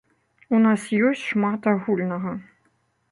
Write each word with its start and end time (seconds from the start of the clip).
У 0.55 0.61
нас 0.63 0.85
ёсць 1.09 1.25
шмат 1.31 1.69
агульнага. 1.73 2.31